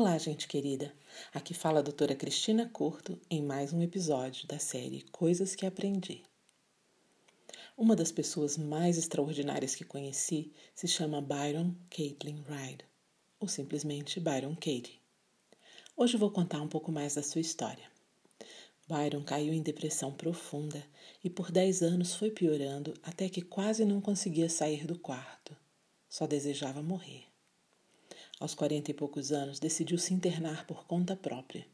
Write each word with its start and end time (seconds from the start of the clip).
Olá, 0.00 0.16
gente 0.16 0.46
querida. 0.46 0.94
Aqui 1.34 1.52
fala 1.52 1.80
a 1.80 1.82
doutora 1.82 2.14
Cristina 2.14 2.70
Curto 2.72 3.18
em 3.28 3.42
mais 3.42 3.72
um 3.72 3.82
episódio 3.82 4.46
da 4.46 4.56
série 4.56 5.02
Coisas 5.10 5.56
que 5.56 5.66
Aprendi. 5.66 6.22
Uma 7.76 7.96
das 7.96 8.12
pessoas 8.12 8.56
mais 8.56 8.96
extraordinárias 8.96 9.74
que 9.74 9.84
conheci 9.84 10.52
se 10.72 10.86
chama 10.86 11.20
Byron 11.20 11.74
Caitlin 11.90 12.44
Ryde, 12.48 12.84
ou 13.40 13.48
simplesmente 13.48 14.20
Byron 14.20 14.54
Katie. 14.54 15.00
Hoje 15.96 16.16
vou 16.16 16.30
contar 16.30 16.62
um 16.62 16.68
pouco 16.68 16.92
mais 16.92 17.16
da 17.16 17.22
sua 17.24 17.40
história. 17.40 17.90
Byron 18.86 19.24
caiu 19.24 19.52
em 19.52 19.62
depressão 19.62 20.12
profunda 20.12 20.80
e 21.24 21.28
por 21.28 21.50
10 21.50 21.82
anos 21.82 22.14
foi 22.14 22.30
piorando 22.30 22.94
até 23.02 23.28
que 23.28 23.42
quase 23.42 23.84
não 23.84 24.00
conseguia 24.00 24.48
sair 24.48 24.86
do 24.86 24.96
quarto. 24.96 25.56
Só 26.08 26.24
desejava 26.24 26.84
morrer. 26.84 27.27
Aos 28.40 28.54
quarenta 28.54 28.90
e 28.90 28.94
poucos 28.94 29.32
anos, 29.32 29.58
decidiu 29.58 29.98
se 29.98 30.14
internar 30.14 30.64
por 30.64 30.86
conta 30.86 31.16
própria. 31.16 31.66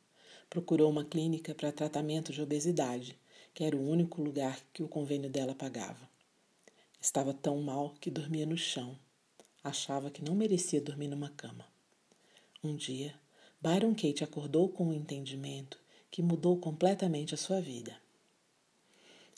Procurou 0.49 0.91
uma 0.91 1.05
clínica 1.05 1.55
para 1.55 1.71
tratamento 1.71 2.33
de 2.33 2.41
obesidade, 2.41 3.19
que 3.53 3.65
era 3.65 3.77
o 3.77 3.87
único 3.87 4.23
lugar 4.23 4.59
que 4.73 4.83
o 4.83 4.89
convênio 4.89 5.29
dela 5.29 5.55
pagava. 5.55 6.09
Estava 6.99 7.35
tão 7.35 7.61
mal 7.61 7.95
que 8.01 8.11
dormia 8.11 8.47
no 8.47 8.57
chão. 8.57 8.99
Achava 9.63 10.11
que 10.11 10.25
não 10.25 10.35
merecia 10.35 10.81
dormir 10.81 11.09
numa 11.09 11.29
cama. 11.29 11.67
Um 12.63 12.75
dia, 12.75 13.15
Byron 13.61 13.95
Kate 13.95 14.25
acordou 14.25 14.71
com 14.71 14.87
um 14.87 14.93
entendimento 14.93 15.79
que 16.11 16.23
mudou 16.23 16.57
completamente 16.57 17.35
a 17.35 17.37
sua 17.37 17.61
vida. 17.61 17.95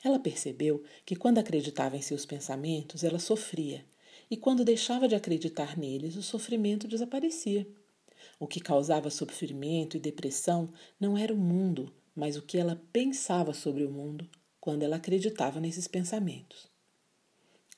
Ela 0.05 0.21
percebeu 0.21 0.85
que 1.05 1.17
quando 1.17 1.39
acreditava 1.39 1.97
em 1.97 2.03
seus 2.03 2.25
pensamentos, 2.25 3.03
ela 3.03 3.19
sofria 3.19 3.85
e 4.31 4.37
quando 4.37 4.65
deixava 4.65 5.07
de 5.07 5.15
acreditar 5.15 5.77
neles, 5.79 6.17
o 6.17 6.23
sofrimento 6.23 6.89
desaparecia. 6.89 7.67
O 8.39 8.47
que 8.47 8.61
causava 8.61 9.09
sofrimento 9.11 9.97
e 9.97 10.01
depressão 10.01 10.73
não 10.99 11.17
era 11.17 11.33
o 11.33 11.37
mundo, 11.37 11.93
mas 12.15 12.37
o 12.37 12.43
que 12.43 12.59
ela 12.59 12.83
pensava 12.93 13.55
sobre 13.55 13.85
o 13.85 13.91
mundo 13.91 14.29
quando 14.61 14.83
ela 14.83 14.97
acreditava 14.97 15.61
nesses 15.61 15.87
pensamentos. 15.87 16.69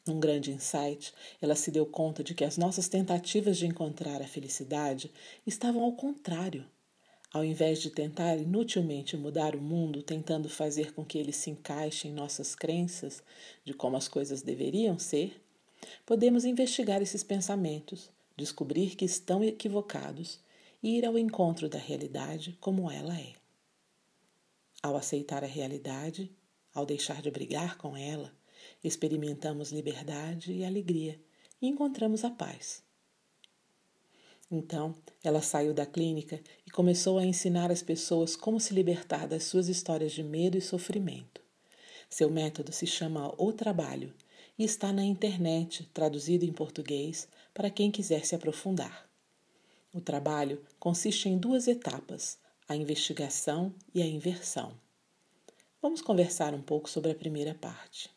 Num 0.06 0.18
grande 0.18 0.50
insight, 0.50 1.12
ela 1.38 1.54
se 1.54 1.70
deu 1.70 1.84
conta 1.84 2.24
de 2.24 2.34
que 2.34 2.44
as 2.44 2.56
nossas 2.56 2.88
tentativas 2.88 3.58
de 3.58 3.66
encontrar 3.66 4.22
a 4.22 4.26
felicidade 4.26 5.12
estavam 5.46 5.82
ao 5.82 5.92
contrário. 5.92 6.64
Ao 7.30 7.44
invés 7.44 7.82
de 7.82 7.90
tentar 7.90 8.38
inutilmente 8.38 9.18
mudar 9.18 9.54
o 9.54 9.60
mundo, 9.60 10.02
tentando 10.02 10.48
fazer 10.48 10.94
com 10.94 11.04
que 11.04 11.18
ele 11.18 11.30
se 11.30 11.50
encaixe 11.50 12.08
em 12.08 12.12
nossas 12.12 12.54
crenças 12.54 13.22
de 13.66 13.74
como 13.74 13.98
as 13.98 14.08
coisas 14.08 14.40
deveriam 14.40 14.98
ser, 14.98 15.38
Podemos 16.04 16.44
investigar 16.44 17.02
esses 17.02 17.22
pensamentos, 17.22 18.10
descobrir 18.36 18.96
que 18.96 19.04
estão 19.04 19.42
equivocados 19.42 20.40
e 20.82 20.96
ir 20.96 21.04
ao 21.04 21.18
encontro 21.18 21.68
da 21.68 21.78
realidade 21.78 22.56
como 22.60 22.90
ela 22.90 23.18
é. 23.18 23.34
Ao 24.82 24.96
aceitar 24.96 25.42
a 25.42 25.46
realidade, 25.46 26.30
ao 26.72 26.86
deixar 26.86 27.20
de 27.20 27.30
brigar 27.30 27.76
com 27.76 27.96
ela, 27.96 28.32
experimentamos 28.82 29.72
liberdade 29.72 30.52
e 30.52 30.64
alegria 30.64 31.20
e 31.60 31.66
encontramos 31.66 32.24
a 32.24 32.30
paz. 32.30 32.82
Então, 34.50 34.94
ela 35.22 35.42
saiu 35.42 35.74
da 35.74 35.84
clínica 35.84 36.40
e 36.66 36.70
começou 36.70 37.18
a 37.18 37.24
ensinar 37.24 37.70
as 37.70 37.82
pessoas 37.82 38.34
como 38.34 38.58
se 38.58 38.72
libertar 38.72 39.28
das 39.28 39.44
suas 39.44 39.68
histórias 39.68 40.12
de 40.12 40.22
medo 40.22 40.56
e 40.56 40.60
sofrimento. 40.60 41.42
Seu 42.08 42.30
método 42.30 42.72
se 42.72 42.86
chama 42.86 43.34
O 43.36 43.52
Trabalho 43.52 44.14
e 44.58 44.64
está 44.64 44.92
na 44.92 45.04
internet, 45.04 45.88
traduzido 45.94 46.44
em 46.44 46.52
português, 46.52 47.28
para 47.54 47.70
quem 47.70 47.90
quiser 47.90 48.26
se 48.26 48.34
aprofundar. 48.34 49.08
O 49.94 50.00
trabalho 50.00 50.62
consiste 50.78 51.28
em 51.28 51.38
duas 51.38 51.68
etapas: 51.68 52.38
a 52.68 52.74
investigação 52.74 53.72
e 53.94 54.02
a 54.02 54.06
inversão. 54.06 54.72
Vamos 55.80 56.02
conversar 56.02 56.52
um 56.54 56.60
pouco 56.60 56.90
sobre 56.90 57.12
a 57.12 57.14
primeira 57.14 57.54
parte. 57.54 58.10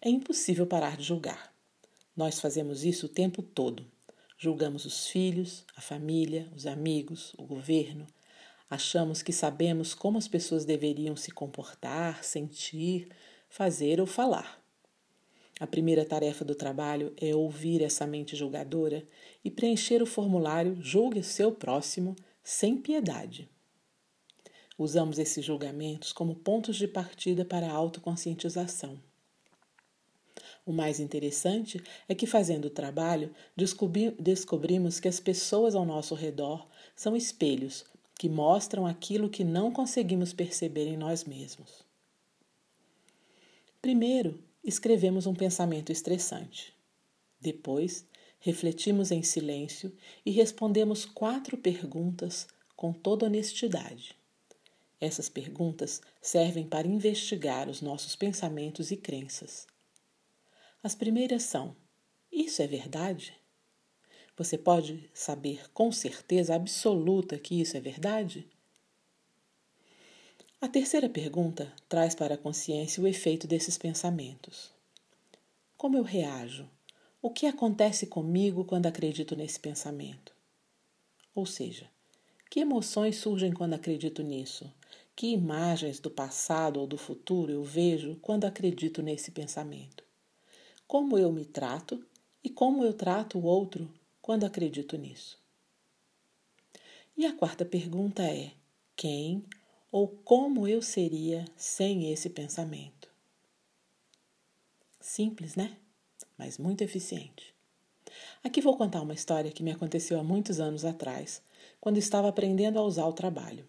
É 0.00 0.08
impossível 0.08 0.66
parar 0.66 0.96
de 0.96 1.02
julgar. 1.02 1.52
Nós 2.16 2.40
fazemos 2.40 2.84
isso 2.84 3.06
o 3.06 3.08
tempo 3.08 3.42
todo. 3.42 3.84
Julgamos 4.38 4.84
os 4.84 5.08
filhos, 5.08 5.64
a 5.76 5.80
família, 5.80 6.48
os 6.54 6.66
amigos, 6.66 7.34
o 7.36 7.42
governo. 7.42 8.06
Achamos 8.70 9.22
que 9.22 9.32
sabemos 9.32 9.94
como 9.94 10.16
as 10.16 10.28
pessoas 10.28 10.64
deveriam 10.64 11.16
se 11.16 11.30
comportar, 11.30 12.22
sentir, 12.22 13.08
fazer 13.48 14.00
ou 14.00 14.06
falar. 14.06 14.63
A 15.60 15.66
primeira 15.66 16.04
tarefa 16.04 16.44
do 16.44 16.54
trabalho 16.54 17.12
é 17.16 17.34
ouvir 17.34 17.80
essa 17.80 18.06
mente 18.06 18.34
julgadora 18.34 19.06
e 19.44 19.50
preencher 19.50 20.02
o 20.02 20.06
formulário 20.06 20.76
Julgue 20.80 21.20
o 21.20 21.24
seu 21.24 21.52
próximo 21.52 22.16
sem 22.42 22.76
piedade. 22.76 23.48
Usamos 24.76 25.18
esses 25.20 25.44
julgamentos 25.44 26.12
como 26.12 26.34
pontos 26.34 26.76
de 26.76 26.88
partida 26.88 27.44
para 27.44 27.68
a 27.68 27.72
autoconscientização. 27.72 29.00
O 30.66 30.72
mais 30.72 30.98
interessante 30.98 31.80
é 32.08 32.14
que, 32.14 32.26
fazendo 32.26 32.66
o 32.66 32.70
trabalho, 32.70 33.32
descobri 33.54 34.10
descobrimos 34.18 34.98
que 34.98 35.06
as 35.06 35.20
pessoas 35.20 35.74
ao 35.74 35.84
nosso 35.84 36.14
redor 36.14 36.66
são 36.96 37.14
espelhos 37.14 37.84
que 38.18 38.28
mostram 38.28 38.86
aquilo 38.86 39.28
que 39.28 39.44
não 39.44 39.70
conseguimos 39.70 40.32
perceber 40.32 40.86
em 40.86 40.96
nós 40.96 41.24
mesmos. 41.24 41.84
Primeiro, 43.82 44.42
escrevemos 44.64 45.26
um 45.26 45.34
pensamento 45.34 45.92
estressante. 45.92 46.74
Depois, 47.40 48.06
refletimos 48.40 49.10
em 49.10 49.22
silêncio 49.22 49.94
e 50.24 50.30
respondemos 50.30 51.04
quatro 51.04 51.58
perguntas 51.58 52.46
com 52.74 52.92
toda 52.92 53.26
honestidade. 53.26 54.16
Essas 55.00 55.28
perguntas 55.28 56.00
servem 56.22 56.66
para 56.66 56.86
investigar 56.86 57.68
os 57.68 57.82
nossos 57.82 58.16
pensamentos 58.16 58.90
e 58.90 58.96
crenças. 58.96 59.66
As 60.82 60.94
primeiras 60.94 61.42
são: 61.42 61.76
Isso 62.32 62.62
é 62.62 62.66
verdade? 62.66 63.34
Você 64.36 64.56
pode 64.56 65.10
saber 65.14 65.70
com 65.72 65.92
certeza 65.92 66.54
absoluta 66.54 67.38
que 67.38 67.60
isso 67.60 67.76
é 67.76 67.80
verdade? 67.80 68.48
A 70.64 70.68
terceira 70.68 71.10
pergunta 71.10 71.70
traz 71.90 72.14
para 72.14 72.36
a 72.36 72.38
consciência 72.38 73.02
o 73.02 73.06
efeito 73.06 73.46
desses 73.46 73.76
pensamentos. 73.76 74.70
Como 75.76 75.98
eu 75.98 76.02
reajo? 76.02 76.66
O 77.20 77.28
que 77.28 77.44
acontece 77.44 78.06
comigo 78.06 78.64
quando 78.64 78.86
acredito 78.86 79.36
nesse 79.36 79.60
pensamento? 79.60 80.34
Ou 81.34 81.44
seja, 81.44 81.90
que 82.48 82.60
emoções 82.60 83.18
surgem 83.18 83.52
quando 83.52 83.74
acredito 83.74 84.22
nisso? 84.22 84.72
Que 85.14 85.26
imagens 85.26 86.00
do 86.00 86.10
passado 86.10 86.80
ou 86.80 86.86
do 86.86 86.96
futuro 86.96 87.52
eu 87.52 87.62
vejo 87.62 88.16
quando 88.22 88.46
acredito 88.46 89.02
nesse 89.02 89.32
pensamento? 89.32 90.02
Como 90.88 91.18
eu 91.18 91.30
me 91.30 91.44
trato 91.44 92.02
e 92.42 92.48
como 92.48 92.82
eu 92.82 92.94
trato 92.94 93.38
o 93.38 93.44
outro 93.44 93.86
quando 94.22 94.44
acredito 94.44 94.96
nisso? 94.96 95.38
E 97.14 97.26
a 97.26 97.34
quarta 97.34 97.66
pergunta 97.66 98.22
é: 98.22 98.52
quem 98.96 99.44
ou 99.94 100.08
como 100.08 100.66
eu 100.66 100.82
seria 100.82 101.44
sem 101.56 102.10
esse 102.10 102.28
pensamento. 102.28 103.08
Simples, 105.00 105.54
né? 105.54 105.76
Mas 106.36 106.58
muito 106.58 106.82
eficiente. 106.82 107.54
Aqui 108.42 108.60
vou 108.60 108.76
contar 108.76 109.02
uma 109.02 109.14
história 109.14 109.52
que 109.52 109.62
me 109.62 109.70
aconteceu 109.70 110.18
há 110.18 110.24
muitos 110.24 110.58
anos 110.58 110.84
atrás, 110.84 111.40
quando 111.80 111.96
estava 111.96 112.28
aprendendo 112.28 112.76
a 112.76 112.82
usar 112.82 113.06
o 113.06 113.12
trabalho. 113.12 113.68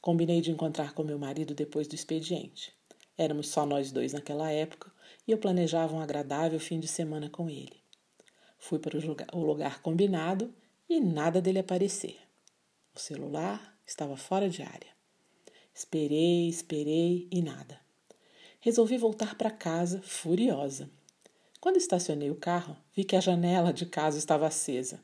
Combinei 0.00 0.40
de 0.40 0.52
encontrar 0.52 0.94
com 0.94 1.02
meu 1.02 1.18
marido 1.18 1.56
depois 1.56 1.88
do 1.88 1.96
expediente. 1.96 2.72
Éramos 3.18 3.48
só 3.48 3.66
nós 3.66 3.90
dois 3.90 4.12
naquela 4.12 4.52
época 4.52 4.92
e 5.26 5.32
eu 5.32 5.38
planejava 5.38 5.92
um 5.92 6.00
agradável 6.00 6.60
fim 6.60 6.78
de 6.78 6.86
semana 6.86 7.28
com 7.28 7.50
ele. 7.50 7.82
Fui 8.60 8.78
para 8.78 8.96
o 8.96 9.40
lugar 9.40 9.82
combinado 9.82 10.54
e 10.88 11.00
nada 11.00 11.42
dele 11.42 11.58
aparecer. 11.58 12.16
O 12.94 13.00
celular 13.00 13.76
estava 13.84 14.16
fora 14.16 14.48
de 14.48 14.62
área. 14.62 14.95
Esperei, 15.78 16.48
esperei 16.48 17.28
e 17.30 17.42
nada. 17.42 17.78
Resolvi 18.60 18.96
voltar 18.96 19.34
para 19.34 19.50
casa 19.50 20.00
furiosa. 20.00 20.88
Quando 21.60 21.76
estacionei 21.76 22.30
o 22.30 22.34
carro, 22.34 22.74
vi 22.94 23.04
que 23.04 23.14
a 23.14 23.20
janela 23.20 23.74
de 23.74 23.84
casa 23.84 24.16
estava 24.16 24.46
acesa. 24.46 24.98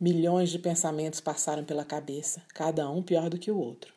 Milhões 0.00 0.48
de 0.48 0.58
pensamentos 0.58 1.20
passaram 1.20 1.62
pela 1.62 1.84
cabeça, 1.84 2.42
cada 2.54 2.90
um 2.90 3.02
pior 3.02 3.28
do 3.28 3.38
que 3.38 3.50
o 3.50 3.58
outro. 3.58 3.92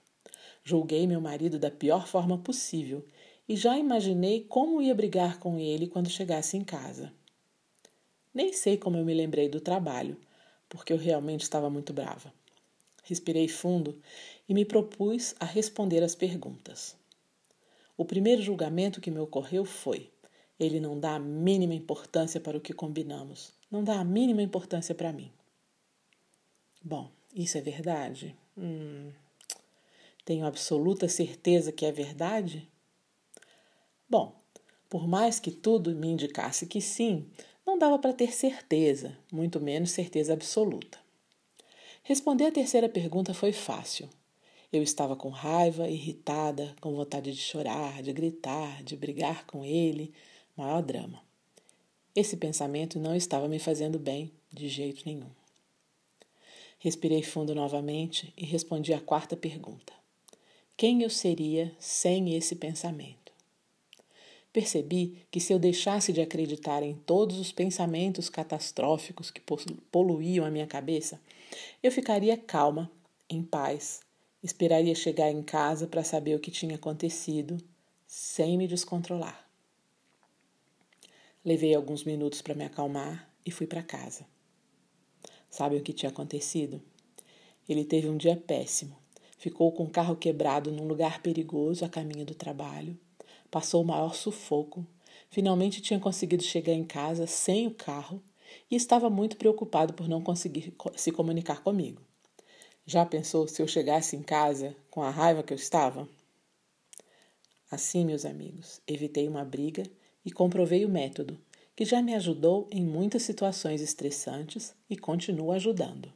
Julguei 0.66 1.08
meu 1.08 1.22
marido 1.22 1.58
da 1.58 1.72
pior 1.72 2.06
forma 2.06 2.38
possível 2.40 3.06
e 3.48 3.56
já 3.56 3.78
imaginei 3.78 4.44
como 4.44 4.82
ia 4.82 4.94
brigar 4.94 5.40
com 5.40 5.58
ele 5.58 5.88
quando 5.88 6.10
chegasse 6.10 6.58
em 6.58 6.64
casa. 6.66 7.14
Nem 8.34 8.52
sei 8.52 8.76
como 8.76 8.98
eu 8.98 9.06
me 9.06 9.14
lembrei 9.14 9.48
do 9.48 9.62
trabalho, 9.62 10.18
porque 10.68 10.92
eu 10.92 10.98
realmente 10.98 11.44
estava 11.44 11.70
muito 11.70 11.94
brava. 11.94 12.34
Respirei 13.06 13.48
fundo 13.48 14.02
e 14.50 14.54
me 14.54 14.66
propus 14.66 15.36
a 15.40 15.46
responder 15.46 16.04
as 16.04 16.16
perguntas. 16.16 16.96
O 17.96 18.04
primeiro 18.04 18.42
julgamento 18.42 19.00
que 19.00 19.12
me 19.12 19.20
ocorreu 19.20 19.64
foi: 19.64 20.12
ele 20.60 20.80
não 20.80 21.00
dá 21.00 21.16
a 21.16 21.20
mínima 21.20 21.76
importância 21.76 22.42
para 22.42 22.58
o 22.58 22.62
que 22.62 22.74
combinamos, 22.74 23.54
não 23.72 23.84
dá 23.84 24.00
a 24.00 24.04
mínima 24.04 24.42
importância 24.42 24.96
para 24.96 25.14
mim. 25.14 25.32
Bom, 26.84 27.10
Isso 27.36 27.58
é 27.58 27.62
verdade? 27.62 28.36
Hum, 28.58 29.12
tenho 30.24 30.46
absoluta 30.46 31.08
certeza 31.10 31.72
que 31.72 31.86
é 31.86 31.92
verdade? 31.92 32.68
Bom, 34.10 34.34
por 34.90 35.06
mais 35.06 35.38
que 35.40 35.52
tudo 35.52 35.94
me 35.94 36.08
indicasse 36.08 36.66
que 36.66 36.80
sim, 36.80 37.30
não 37.66 37.78
dava 37.78 38.00
para 38.00 38.14
ter 38.14 38.32
certeza, 38.32 39.18
muito 39.30 39.60
menos 39.60 39.92
certeza 39.92 40.32
absoluta. 40.32 41.05
Responder 42.08 42.46
a 42.46 42.52
terceira 42.52 42.88
pergunta 42.88 43.34
foi 43.34 43.52
fácil. 43.52 44.08
Eu 44.72 44.84
estava 44.84 45.16
com 45.16 45.30
raiva, 45.30 45.90
irritada, 45.90 46.76
com 46.80 46.96
vontade 46.96 47.32
de 47.32 47.40
chorar, 47.40 48.04
de 48.04 48.14
gritar, 48.14 48.84
de 48.84 48.96
brigar 48.96 49.48
com 49.48 49.66
ele, 49.66 50.14
maior 50.56 50.84
drama. 50.84 51.20
Esse 52.16 52.38
pensamento 52.38 53.00
não 53.00 53.16
estava 53.16 53.48
me 53.48 53.58
fazendo 53.58 53.98
bem 53.98 54.32
de 54.54 54.70
jeito 54.70 55.02
nenhum. 55.04 55.32
Respirei 56.78 57.24
fundo 57.24 57.56
novamente 57.56 58.32
e 58.38 58.46
respondi 58.46 58.94
à 58.94 59.02
quarta 59.02 59.36
pergunta: 59.36 59.92
Quem 60.78 61.02
eu 61.02 61.10
seria 61.10 61.76
sem 61.80 62.36
esse 62.36 62.56
pensamento? 62.56 63.25
Percebi 64.56 65.28
que 65.30 65.42
se 65.42 65.52
eu 65.52 65.60
deixasse 65.60 66.14
de 66.14 66.22
acreditar 66.22 66.82
em 66.82 66.96
todos 66.96 67.40
os 67.40 67.52
pensamentos 67.52 68.30
catastróficos 68.30 69.30
que 69.30 69.42
poluíam 69.92 70.46
a 70.46 70.50
minha 70.50 70.66
cabeça, 70.66 71.20
eu 71.84 71.92
ficaria 71.92 72.38
calma, 72.38 72.90
em 73.30 73.44
paz, 73.44 74.00
esperaria 74.42 74.96
chegar 74.96 75.30
em 75.30 75.44
casa 75.44 75.88
para 75.88 76.06
saber 76.06 76.38
o 76.38 76.40
que 76.40 76.52
tinha 76.52 76.78
acontecido, 76.78 77.58
sem 78.08 78.58
me 78.58 78.66
descontrolar. 78.66 79.46
Levei 81.44 81.76
alguns 81.76 82.06
minutos 82.06 82.42
para 82.42 82.56
me 82.56 82.64
acalmar 82.64 83.30
e 83.46 83.52
fui 83.52 83.68
para 83.68 83.84
casa. 83.84 84.26
Sabe 85.50 85.76
o 85.76 85.84
que 85.84 85.92
tinha 85.92 86.10
acontecido? 86.10 86.82
Ele 87.68 87.84
teve 87.84 88.08
um 88.08 88.16
dia 88.16 88.38
péssimo. 88.38 88.96
Ficou 89.38 89.74
com 89.74 89.84
o 89.84 89.92
carro 89.92 90.16
quebrado 90.16 90.72
num 90.72 90.88
lugar 90.88 91.22
perigoso 91.22 91.84
a 91.84 91.90
caminho 91.90 92.24
do 92.24 92.34
trabalho. 92.34 92.98
Passou 93.56 93.84
o 93.84 93.88
maior 93.88 94.14
sufoco. 94.14 94.86
Finalmente 95.30 95.82
tinha 95.82 95.98
conseguido 95.98 96.44
chegar 96.44 96.74
em 96.74 96.84
casa 96.84 97.26
sem 97.26 97.66
o 97.66 97.74
carro 97.74 98.22
e 98.70 98.76
estava 98.76 99.10
muito 99.10 99.38
preocupado 99.38 99.94
por 99.94 100.10
não 100.10 100.22
conseguir 100.22 100.76
se 100.98 101.10
comunicar 101.10 101.64
comigo. 101.64 102.02
Já 102.86 103.06
pensou 103.06 103.48
se 103.48 103.62
eu 103.62 103.68
chegasse 103.70 104.14
em 104.14 104.22
casa 104.22 104.76
com 104.92 105.02
a 105.02 105.10
raiva 105.10 105.42
que 105.42 105.54
eu 105.54 105.56
estava? 105.56 106.06
Assim, 107.72 108.04
meus 108.04 108.26
amigos, 108.26 108.82
evitei 108.86 109.26
uma 109.26 109.46
briga 109.46 109.84
e 110.26 110.32
comprovei 110.32 110.84
o 110.84 110.90
método, 110.90 111.40
que 111.78 111.86
já 111.86 112.02
me 112.02 112.14
ajudou 112.14 112.68
em 112.70 112.84
muitas 112.84 113.22
situações 113.22 113.80
estressantes 113.80 114.76
e 114.90 114.98
continua 114.98 115.56
ajudando. 115.56 116.12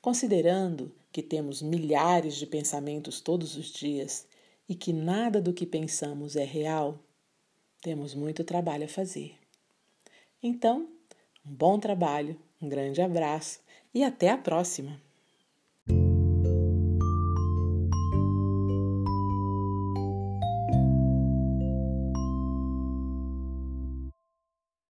Considerando 0.00 0.94
que 1.10 1.24
temos 1.24 1.60
milhares 1.60 2.36
de 2.36 2.46
pensamentos 2.46 3.20
todos 3.20 3.56
os 3.56 3.66
dias 3.66 4.28
e 4.68 4.74
que 4.74 4.92
nada 4.92 5.40
do 5.40 5.52
que 5.52 5.66
pensamos 5.66 6.36
é 6.36 6.44
real, 6.44 6.98
temos 7.80 8.14
muito 8.14 8.44
trabalho 8.44 8.84
a 8.84 8.88
fazer. 8.88 9.38
Então, 10.42 10.88
um 11.44 11.54
bom 11.54 11.78
trabalho, 11.78 12.36
um 12.60 12.68
grande 12.68 13.00
abraço 13.00 13.60
e 13.94 14.02
até 14.02 14.30
a 14.30 14.38
próxima! 14.38 15.05